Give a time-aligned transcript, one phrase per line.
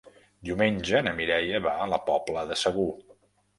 [0.47, 2.91] Diumenge na Mireia va a la Pobla de Segur.